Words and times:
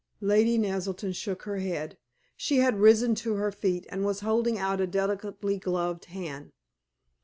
Lady 0.23 0.57
Naselton 0.57 1.13
shook 1.13 1.43
her 1.43 1.59
head. 1.59 1.95
She 2.35 2.57
had 2.57 2.79
risen 2.79 3.13
to 3.13 3.35
her 3.35 3.51
feet, 3.51 3.85
and 3.89 4.03
was 4.03 4.21
holding 4.21 4.57
out 4.57 4.81
a 4.81 4.87
delicately 4.87 5.59
gloved 5.59 6.05
hand. 6.05 6.53